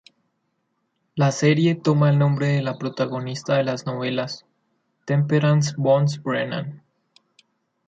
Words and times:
La 1.13 1.31
serie 1.31 1.75
toma 1.75 2.09
el 2.09 2.17
nombre 2.17 2.47
de 2.47 2.63
la 2.63 2.79
protagonista 2.79 3.53
de 3.57 3.63
las 3.65 3.85
novelas, 3.85 4.47
Temperance 5.05 5.75
"Bones" 5.77 6.23
Brennan. 6.23 6.81